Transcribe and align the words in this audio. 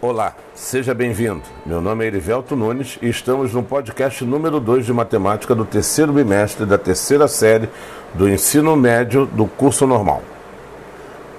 Olá, 0.00 0.34
seja 0.52 0.92
bem-vindo. 0.92 1.42
Meu 1.64 1.80
nome 1.80 2.04
é 2.04 2.08
Erivelto 2.08 2.56
Nunes 2.56 2.98
e 3.00 3.08
estamos 3.08 3.52
no 3.52 3.62
podcast 3.62 4.24
número 4.24 4.58
2 4.58 4.84
de 4.84 4.92
matemática 4.92 5.54
do 5.54 5.64
terceiro 5.64 6.12
bimestre 6.12 6.66
da 6.66 6.76
terceira 6.76 7.28
série 7.28 7.68
do 8.12 8.28
ensino 8.28 8.74
médio 8.74 9.26
do 9.26 9.46
curso 9.46 9.86
normal. 9.86 10.22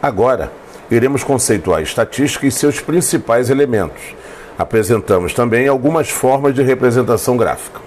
Agora, 0.00 0.52
iremos 0.88 1.24
conceituar 1.24 1.82
estatística 1.82 2.46
e 2.46 2.52
seus 2.52 2.80
principais 2.80 3.50
elementos. 3.50 4.14
Apresentamos 4.56 5.34
também 5.34 5.66
algumas 5.66 6.08
formas 6.08 6.54
de 6.54 6.62
representação 6.62 7.36
gráfica. 7.36 7.80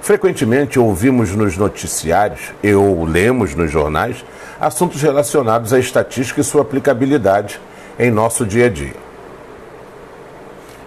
Frequentemente 0.00 0.78
ouvimos 0.78 1.34
nos 1.34 1.56
noticiários 1.56 2.52
e 2.62 2.72
ou 2.72 3.04
lemos 3.04 3.54
nos 3.54 3.70
jornais 3.70 4.24
assuntos 4.60 5.02
relacionados 5.02 5.72
à 5.72 5.78
estatística 5.78 6.40
e 6.40 6.44
sua 6.44 6.62
aplicabilidade 6.62 7.60
em 7.98 8.10
nosso 8.10 8.46
dia 8.46 8.66
a 8.66 8.68
dia. 8.68 9.08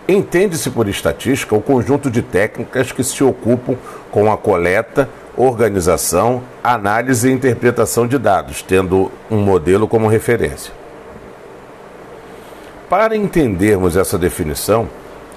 Entende-se 0.08 0.70
por 0.72 0.88
estatística 0.88 1.56
o 1.56 1.62
conjunto 1.62 2.10
de 2.10 2.22
técnicas 2.22 2.92
que 2.92 3.04
se 3.04 3.24
ocupam 3.24 3.76
com 4.12 4.32
a 4.32 4.38
coleta, 4.38 5.08
organização, 5.38 6.44
análise 6.64 7.30
e 7.30 7.32
interpretação 7.32 8.06
de 8.06 8.18
dados, 8.18 8.62
tendo 8.62 9.12
um 9.30 9.38
modelo 9.38 9.88
como 9.88 10.08
referência. 10.08 10.74
Para 12.90 13.16
entendermos 13.16 13.96
essa 13.96 14.18
definição, 14.18 14.90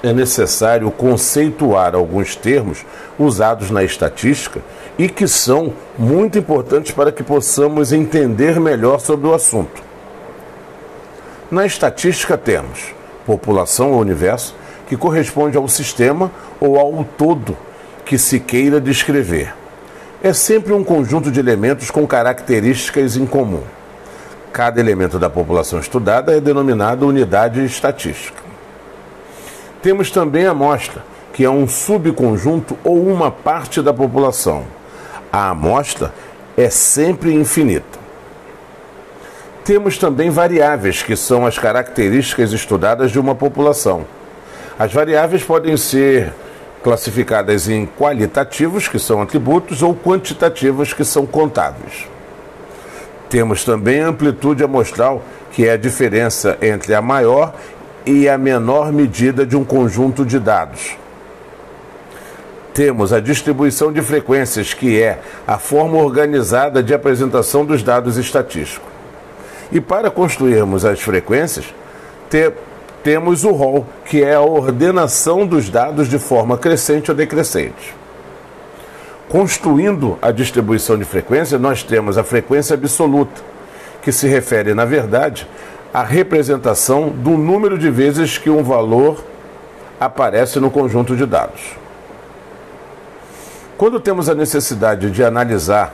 é 0.02 0.12
necessário 0.12 0.90
conceituar 0.90 1.94
alguns 1.94 2.34
termos 2.34 2.84
usados 3.16 3.70
na 3.70 3.84
estatística 3.84 4.60
e 4.98 5.08
que 5.08 5.28
são 5.28 5.72
muito 5.96 6.36
importantes 6.36 6.90
para 6.90 7.12
que 7.12 7.22
possamos 7.22 7.92
entender 7.92 8.58
melhor 8.58 8.98
sobre 8.98 9.28
o 9.28 9.34
assunto. 9.34 9.83
Na 11.50 11.66
estatística 11.66 12.38
temos 12.38 12.94
população 13.26 13.92
ou 13.92 14.00
universo, 14.00 14.54
que 14.86 14.96
corresponde 14.96 15.56
ao 15.56 15.66
sistema 15.66 16.30
ou 16.60 16.78
ao 16.78 17.04
todo 17.04 17.56
que 18.04 18.18
se 18.18 18.38
queira 18.38 18.80
descrever. 18.80 19.54
É 20.22 20.32
sempre 20.32 20.72
um 20.72 20.84
conjunto 20.84 21.30
de 21.30 21.40
elementos 21.40 21.90
com 21.90 22.06
características 22.06 23.16
em 23.16 23.26
comum. 23.26 23.62
Cada 24.52 24.78
elemento 24.78 25.18
da 25.18 25.28
população 25.28 25.80
estudada 25.80 26.36
é 26.36 26.40
denominado 26.40 27.06
unidade 27.06 27.64
estatística. 27.64 28.42
Temos 29.82 30.10
também 30.10 30.46
a 30.46 30.52
amostra, 30.52 31.04
que 31.32 31.44
é 31.44 31.50
um 31.50 31.66
subconjunto 31.66 32.78
ou 32.84 33.06
uma 33.06 33.30
parte 33.30 33.82
da 33.82 33.92
população. 33.92 34.64
A 35.32 35.50
amostra 35.50 36.12
é 36.56 36.70
sempre 36.70 37.34
infinita. 37.34 38.03
Temos 39.64 39.96
também 39.96 40.28
variáveis, 40.28 41.02
que 41.02 41.16
são 41.16 41.46
as 41.46 41.58
características 41.58 42.52
estudadas 42.52 43.10
de 43.10 43.18
uma 43.18 43.34
população. 43.34 44.04
As 44.78 44.92
variáveis 44.92 45.42
podem 45.42 45.74
ser 45.78 46.34
classificadas 46.82 47.66
em 47.66 47.86
qualitativos, 47.86 48.88
que 48.88 48.98
são 48.98 49.22
atributos, 49.22 49.82
ou 49.82 49.96
quantitativos, 49.96 50.92
que 50.92 51.02
são 51.02 51.24
contáveis. 51.24 52.06
Temos 53.30 53.64
também 53.64 54.00
amplitude 54.00 54.62
amostral, 54.62 55.22
que 55.50 55.66
é 55.66 55.72
a 55.72 55.78
diferença 55.78 56.58
entre 56.60 56.94
a 56.94 57.00
maior 57.00 57.54
e 58.04 58.28
a 58.28 58.36
menor 58.36 58.92
medida 58.92 59.46
de 59.46 59.56
um 59.56 59.64
conjunto 59.64 60.26
de 60.26 60.38
dados. 60.38 60.94
Temos 62.74 63.14
a 63.14 63.20
distribuição 63.20 63.90
de 63.90 64.02
frequências, 64.02 64.74
que 64.74 65.00
é 65.00 65.20
a 65.46 65.56
forma 65.56 65.96
organizada 65.96 66.82
de 66.82 66.92
apresentação 66.92 67.64
dos 67.64 67.82
dados 67.82 68.18
estatísticos. 68.18 68.93
E 69.74 69.80
para 69.80 70.08
construirmos 70.08 70.84
as 70.84 71.00
frequências, 71.00 71.74
te, 72.30 72.52
temos 73.02 73.42
o 73.42 73.50
rol, 73.50 73.84
que 74.04 74.22
é 74.22 74.34
a 74.34 74.40
ordenação 74.40 75.44
dos 75.44 75.68
dados 75.68 76.08
de 76.08 76.16
forma 76.16 76.56
crescente 76.56 77.10
ou 77.10 77.16
decrescente. 77.16 77.92
Construindo 79.28 80.16
a 80.22 80.30
distribuição 80.30 80.96
de 80.96 81.04
frequência, 81.04 81.58
nós 81.58 81.82
temos 81.82 82.16
a 82.16 82.22
frequência 82.22 82.74
absoluta, 82.74 83.42
que 84.00 84.12
se 84.12 84.28
refere, 84.28 84.74
na 84.74 84.84
verdade, 84.84 85.48
à 85.92 86.04
representação 86.04 87.08
do 87.08 87.30
número 87.30 87.76
de 87.76 87.90
vezes 87.90 88.38
que 88.38 88.50
um 88.50 88.62
valor 88.62 89.24
aparece 89.98 90.60
no 90.60 90.70
conjunto 90.70 91.16
de 91.16 91.26
dados. 91.26 91.72
Quando 93.76 93.98
temos 93.98 94.28
a 94.28 94.34
necessidade 94.36 95.10
de 95.10 95.24
analisar 95.24 95.92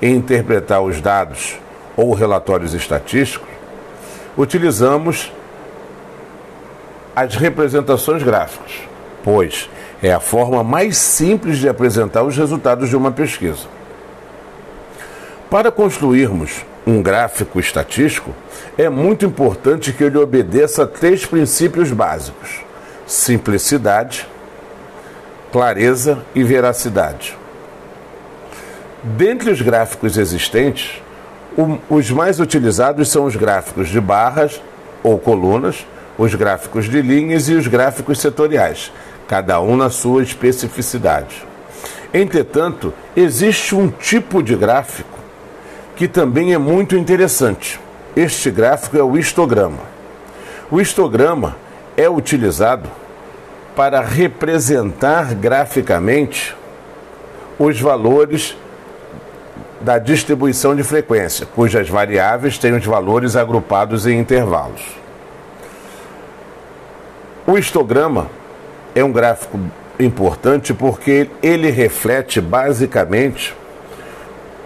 e 0.00 0.08
interpretar 0.08 0.80
os 0.80 1.02
dados 1.02 1.58
ou 2.00 2.14
relatórios 2.14 2.72
estatísticos, 2.72 3.48
utilizamos 4.34 5.30
as 7.14 7.36
representações 7.36 8.22
gráficas, 8.22 8.72
pois 9.22 9.68
é 10.02 10.10
a 10.10 10.18
forma 10.18 10.64
mais 10.64 10.96
simples 10.96 11.58
de 11.58 11.68
apresentar 11.68 12.22
os 12.22 12.34
resultados 12.34 12.88
de 12.88 12.96
uma 12.96 13.12
pesquisa. 13.12 13.68
Para 15.50 15.70
construirmos 15.70 16.64
um 16.86 17.02
gráfico 17.02 17.60
estatístico, 17.60 18.34
é 18.78 18.88
muito 18.88 19.26
importante 19.26 19.92
que 19.92 20.02
ele 20.02 20.16
obedeça 20.16 20.84
a 20.84 20.86
três 20.86 21.26
princípios 21.26 21.92
básicos: 21.92 22.62
simplicidade, 23.06 24.26
clareza 25.52 26.24
e 26.34 26.42
veracidade. 26.42 27.36
Dentre 29.02 29.50
os 29.50 29.60
gráficos 29.60 30.16
existentes, 30.16 31.02
os 31.88 32.10
mais 32.10 32.40
utilizados 32.40 33.10
são 33.10 33.24
os 33.24 33.36
gráficos 33.36 33.88
de 33.88 34.00
barras 34.00 34.60
ou 35.02 35.18
colunas, 35.18 35.86
os 36.18 36.34
gráficos 36.34 36.88
de 36.88 37.00
linhas 37.00 37.48
e 37.48 37.54
os 37.54 37.66
gráficos 37.66 38.20
setoriais, 38.20 38.92
cada 39.26 39.60
um 39.60 39.76
na 39.76 39.90
sua 39.90 40.22
especificidade. 40.22 41.46
Entretanto, 42.12 42.92
existe 43.16 43.74
um 43.74 43.88
tipo 43.88 44.42
de 44.42 44.56
gráfico 44.56 45.18
que 45.96 46.08
também 46.08 46.52
é 46.52 46.58
muito 46.58 46.96
interessante. 46.96 47.80
Este 48.16 48.50
gráfico 48.50 48.96
é 48.96 49.02
o 49.02 49.16
histograma. 49.16 49.82
O 50.70 50.80
histograma 50.80 51.56
é 51.96 52.08
utilizado 52.08 52.88
para 53.76 54.00
representar 54.00 55.34
graficamente 55.34 56.56
os 57.58 57.80
valores 57.80 58.56
da 59.80 59.98
distribuição 59.98 60.76
de 60.76 60.82
frequência, 60.82 61.46
cujas 61.46 61.88
variáveis 61.88 62.58
têm 62.58 62.74
os 62.74 62.84
valores 62.84 63.34
agrupados 63.34 64.06
em 64.06 64.18
intervalos. 64.18 64.82
O 67.46 67.56
histograma 67.56 68.28
é 68.94 69.02
um 69.02 69.10
gráfico 69.10 69.58
importante 69.98 70.74
porque 70.74 71.30
ele 71.42 71.70
reflete 71.70 72.40
basicamente 72.40 73.54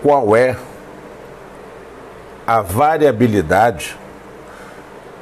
qual 0.02 0.36
é 0.36 0.56
a 2.46 2.60
variabilidade 2.60 3.96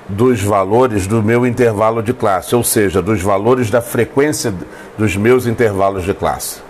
dos 0.09 0.43
valores 0.43 1.07
do 1.07 1.23
meu 1.23 1.47
intervalo 1.47 2.03
de 2.03 2.13
classe, 2.13 2.55
ou 2.55 2.65
seja, 2.65 3.01
dos 3.01 3.23
valores 3.23 3.71
da 3.71 3.81
frequência 3.81 4.53
dos 4.99 5.17
meus 5.17 5.47
intervalos 5.47 6.05
de 6.05 6.13
classe. 6.13 6.61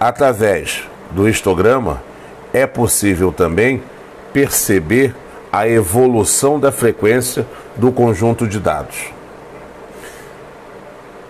Através 0.00 0.86
do 1.10 1.28
histograma, 1.28 2.02
é 2.52 2.66
possível 2.66 3.32
também 3.32 3.82
perceber 4.32 5.14
a 5.50 5.68
evolução 5.68 6.60
da 6.60 6.70
frequência 6.70 7.46
do 7.76 7.90
conjunto 7.90 8.46
de 8.46 8.60
dados. 8.60 9.12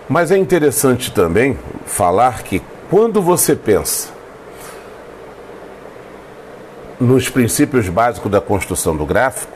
Mas 0.09 0.31
é 0.31 0.37
interessante 0.37 1.13
também 1.13 1.59
falar 1.87 2.43
que 2.43 2.63
quando 2.91 3.21
você 3.21 3.55
pensa 3.55 4.09
nos 6.99 7.29
princípios 7.29 7.89
básicos 7.89 8.31
da 8.31 8.41
construção 8.41 8.97
do 8.97 9.07
gráfico, 9.07 9.53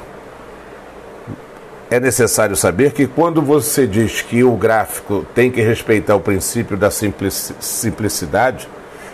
é 1.90 1.98
necessário 1.98 2.54
saber 2.56 2.92
que 2.92 3.06
quando 3.06 3.42
você 3.42 3.86
diz 3.86 4.22
que 4.22 4.44
o 4.44 4.52
gráfico 4.52 5.26
tem 5.34 5.50
que 5.50 5.60
respeitar 5.60 6.14
o 6.14 6.20
princípio 6.20 6.76
da 6.76 6.90
simplicidade, 6.90 8.68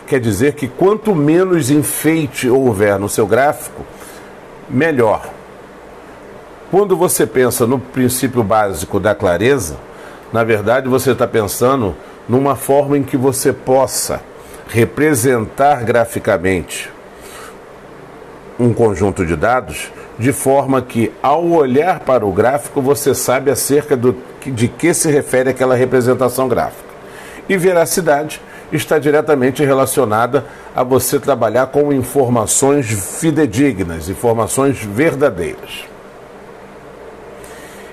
quer 0.08 0.20
dizer 0.20 0.54
que 0.54 0.66
quanto 0.66 1.14
menos 1.14 1.70
enfeite 1.70 2.48
houver 2.48 2.98
no 2.98 3.08
seu 3.08 3.26
gráfico, 3.26 3.84
melhor. 4.68 5.28
Quando 6.70 6.96
você 6.96 7.26
pensa 7.26 7.66
no 7.66 7.78
princípio 7.78 8.42
básico 8.42 8.98
da 8.98 9.14
clareza, 9.14 9.76
na 10.32 10.42
verdade 10.42 10.88
você 10.88 11.12
está 11.12 11.26
pensando 11.26 11.94
numa 12.28 12.56
forma 12.56 12.96
em 12.96 13.02
que 13.02 13.16
você 13.16 13.52
possa 13.52 14.20
representar 14.68 15.84
graficamente 15.84 16.90
um 18.58 18.72
conjunto 18.72 19.24
de 19.24 19.36
dados 19.36 19.90
de 20.18 20.32
forma 20.32 20.82
que, 20.82 21.12
ao 21.22 21.46
olhar 21.46 22.00
para 22.00 22.26
o 22.26 22.32
gráfico, 22.32 22.82
você 22.82 23.14
sabe 23.14 23.50
acerca 23.50 23.96
do, 23.96 24.16
de 24.44 24.66
que 24.66 24.92
se 24.92 25.08
refere 25.10 25.50
aquela 25.50 25.76
representação 25.76 26.48
gráfica. 26.48 26.88
E 27.48 27.56
veracidade 27.56 28.40
está 28.72 28.98
diretamente 28.98 29.64
relacionada 29.64 30.44
a 30.74 30.82
você 30.82 31.18
trabalhar 31.18 31.68
com 31.68 31.92
informações 31.92 32.86
fidedignas, 33.20 34.08
informações 34.08 34.78
verdadeiras. 34.78 35.86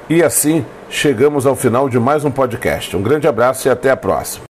E 0.09 0.21
assim 0.21 0.65
chegamos 0.89 1.45
ao 1.45 1.55
final 1.55 1.89
de 1.89 1.99
mais 1.99 2.23
um 2.25 2.31
podcast. 2.31 2.95
Um 2.95 3.01
grande 3.01 3.27
abraço 3.27 3.67
e 3.67 3.71
até 3.71 3.89
a 3.89 3.97
próxima. 3.97 4.54